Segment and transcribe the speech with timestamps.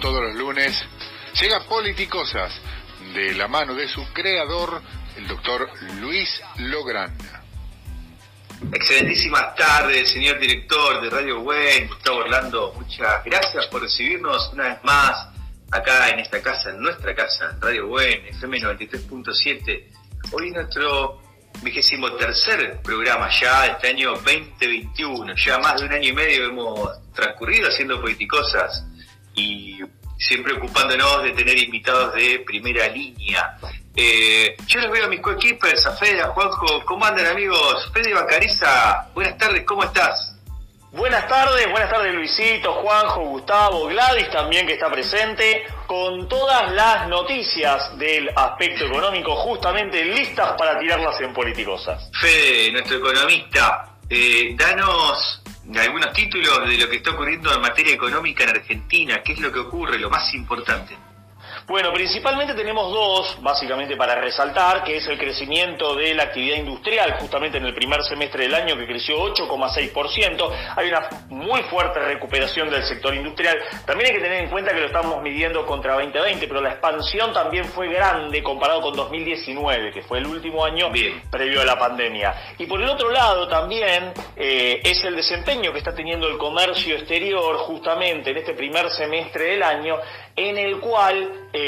[0.00, 0.82] todos los lunes,
[1.40, 2.52] llega Politicosas
[3.14, 4.80] de la mano de su creador,
[5.16, 5.68] el doctor
[6.00, 7.42] Luis Logranda.
[8.72, 12.72] Excelentísimas tardes, señor director de Radio Buen, Gustavo Orlando.
[12.76, 15.28] Muchas gracias por recibirnos una vez más
[15.70, 19.84] acá en esta casa, en nuestra casa, Radio Buen, FM 93.7.
[20.32, 21.20] Hoy nuestro
[21.62, 25.34] vigésimo tercer programa ya, este año 2021.
[25.36, 28.86] Ya más de un año y medio hemos transcurrido haciendo politicosas
[29.34, 29.80] y
[30.18, 33.56] siempre ocupándonos de tener invitados de primera línea.
[33.96, 36.84] Eh, yo les veo a mis coequippers, a Fede, a Juanjo.
[36.84, 37.90] ¿Cómo andan amigos?
[37.92, 40.36] Fede Bacariza, buenas tardes, ¿cómo estás?
[40.92, 47.06] Buenas tardes, buenas tardes Luisito, Juanjo, Gustavo, Gladys también que está presente, con todas las
[47.06, 52.10] noticias del aspecto económico justamente listas para tirarlas en politicosas.
[52.20, 55.40] Fede, nuestro economista, eh, danos
[55.78, 59.52] algunos títulos de lo que está ocurriendo en materia económica en Argentina, qué es lo
[59.52, 60.96] que ocurre, lo más importante.
[61.70, 67.12] Bueno, principalmente tenemos dos, básicamente para resaltar, que es el crecimiento de la actividad industrial,
[67.20, 70.50] justamente en el primer semestre del año que creció 8,6%.
[70.74, 73.56] Hay una muy fuerte recuperación del sector industrial.
[73.86, 77.32] También hay que tener en cuenta que lo estamos midiendo contra 2020, pero la expansión
[77.32, 80.90] también fue grande comparado con 2019, que fue el último año
[81.30, 82.34] previo a la pandemia.
[82.58, 86.96] Y por el otro lado también eh, es el desempeño que está teniendo el comercio
[86.96, 89.98] exterior justamente en este primer semestre del año,
[90.34, 91.59] en el cual eh,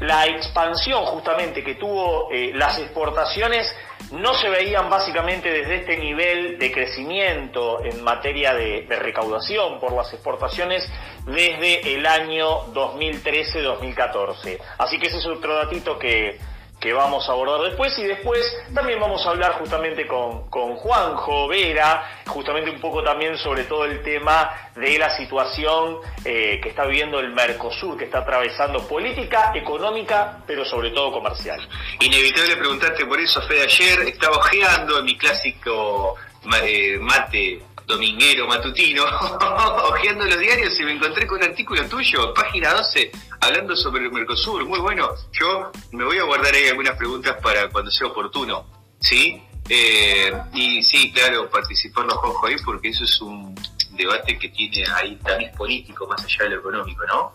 [0.00, 3.70] la expansión justamente que tuvo eh, las exportaciones
[4.12, 9.92] no se veían básicamente desde este nivel de crecimiento en materia de, de recaudación por
[9.92, 10.90] las exportaciones
[11.26, 14.58] desde el año 2013-2014.
[14.78, 16.38] Así que ese es otro datito que,
[16.80, 18.40] que vamos a abordar después y después
[18.74, 23.84] también vamos a hablar justamente con, con Juanjo Vera, justamente un poco también sobre todo
[23.84, 29.52] el tema de la situación eh, que está viviendo el Mercosur, que está atravesando política,
[29.54, 31.60] económica, pero sobre todo comercial.
[32.00, 36.16] Inevitable preguntarte por eso, Fede, ayer estaba ojeando en mi clásico
[36.64, 39.04] eh, mate dominguero matutino,
[39.90, 44.12] ojeando los diarios y me encontré con un artículo tuyo, página 12, hablando sobre el
[44.12, 44.64] Mercosur.
[44.64, 45.10] Muy bueno.
[45.32, 48.64] Yo me voy a guardar ahí algunas preguntas para cuando sea oportuno.
[49.00, 49.42] ¿Sí?
[49.68, 53.54] Eh, y sí, claro, participar los ojos ahí porque eso es un
[53.92, 57.32] debate que tiene ahí también político, más allá de lo económico, ¿no?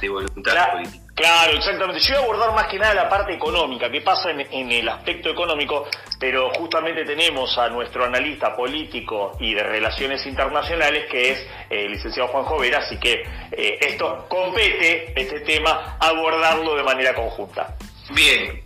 [0.00, 1.06] De voluntad política.
[1.16, 2.00] Claro, exactamente.
[2.00, 5.30] Yo voy a abordar más que nada la parte económica, qué pasa en, el aspecto
[5.30, 5.88] económico,
[6.20, 12.28] pero justamente tenemos a nuestro analista político y de relaciones internacionales, que es el licenciado
[12.28, 17.74] Juan Jovera, así que eh, esto compete, este tema, abordarlo de manera conjunta.
[18.10, 18.62] Bien,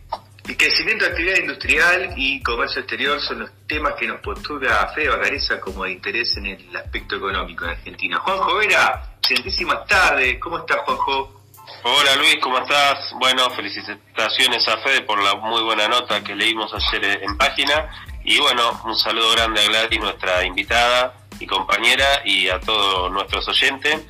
[0.48, 5.08] el crecimiento de actividad industrial y comercio exterior son los temas que nos postula Fede
[5.08, 8.19] Bacareza como de interés en el aspecto económico en Argentina.
[8.19, 11.41] Juan Jovera, excelentísimas tardes, ¿cómo estás Juanjo?
[11.84, 13.12] Hola Luis, ¿cómo estás?
[13.14, 17.88] Bueno, felicitaciones a Fede por la muy buena nota que leímos ayer en página.
[18.24, 23.46] Y bueno, un saludo grande a Gladys, nuestra invitada y compañera, y a todos nuestros
[23.48, 24.00] oyentes.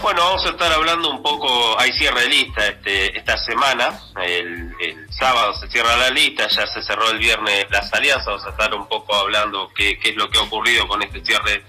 [0.00, 4.72] Bueno, vamos a estar hablando un poco, hay cierre de lista este, esta semana, el,
[4.80, 8.50] el, sábado se cierra la lista, ya se cerró el viernes las alianzas, vamos a
[8.50, 11.64] estar un poco hablando qué, qué es lo que ha ocurrido con este cierre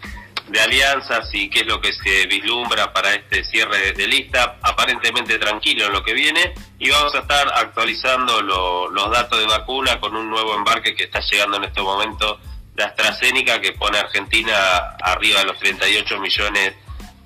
[0.49, 5.37] de alianzas y qué es lo que se vislumbra para este cierre de lista, aparentemente
[5.37, 10.15] tranquilo en lo que viene, y vamos a estar actualizando los datos de vacuna con
[10.15, 12.39] un nuevo embarque que está llegando en este momento
[12.73, 14.55] de AstraZeneca, que pone a Argentina
[15.01, 16.73] arriba de los 38 millones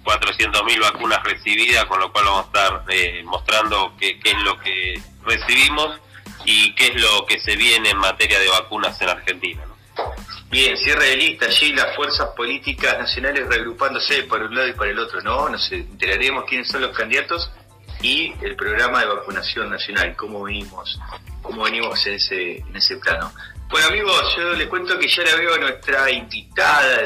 [0.04, 4.60] 400 mil vacunas recibidas, con lo cual vamos a estar eh, mostrando qué es lo
[4.60, 6.00] que recibimos
[6.46, 9.62] y qué es lo que se viene en materia de vacunas en Argentina.
[10.52, 14.86] Bien, cierre de lista, allí las fuerzas políticas nacionales reagrupándose por un lado y por
[14.86, 15.48] el otro, ¿no?
[15.48, 17.50] Nos enteraremos quiénes son los candidatos
[18.02, 21.00] y el programa de vacunación nacional, cómo venimos,
[21.42, 23.32] cómo venimos en ese, en ese plano.
[23.70, 27.06] Bueno amigos, yo les cuento que ya la veo a nuestra invitada